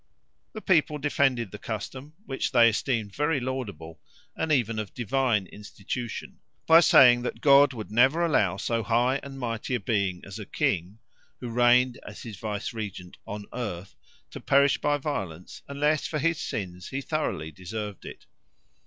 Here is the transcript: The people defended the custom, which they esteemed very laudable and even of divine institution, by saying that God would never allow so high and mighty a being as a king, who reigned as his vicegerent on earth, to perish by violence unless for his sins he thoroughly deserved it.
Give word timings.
The 0.53 0.63
people 0.63 0.97
defended 0.97 1.51
the 1.51 1.59
custom, 1.59 2.13
which 2.25 2.51
they 2.51 2.67
esteemed 2.69 3.13
very 3.15 3.39
laudable 3.39 3.99
and 4.35 4.51
even 4.51 4.79
of 4.79 4.95
divine 4.95 5.45
institution, 5.45 6.39
by 6.65 6.79
saying 6.79 7.21
that 7.21 7.39
God 7.39 7.71
would 7.73 7.91
never 7.91 8.25
allow 8.25 8.57
so 8.57 8.81
high 8.81 9.17
and 9.21 9.39
mighty 9.39 9.75
a 9.75 9.79
being 9.79 10.23
as 10.25 10.39
a 10.39 10.45
king, 10.47 10.97
who 11.39 11.49
reigned 11.49 11.99
as 12.03 12.23
his 12.23 12.39
vicegerent 12.39 13.17
on 13.27 13.45
earth, 13.53 13.95
to 14.31 14.39
perish 14.39 14.79
by 14.79 14.97
violence 14.97 15.61
unless 15.67 16.07
for 16.07 16.17
his 16.17 16.41
sins 16.41 16.87
he 16.87 17.01
thoroughly 17.01 17.51
deserved 17.51 18.03
it. 18.03 18.25